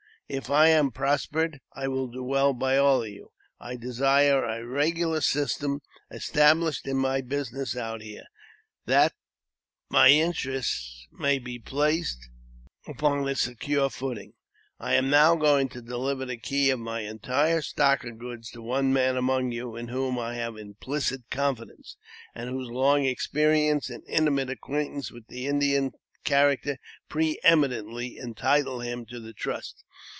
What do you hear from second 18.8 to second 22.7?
man amoni you, in whom I have implicit confidence, and whose